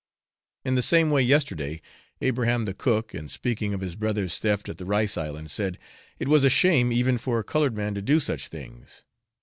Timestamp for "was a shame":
6.27-6.91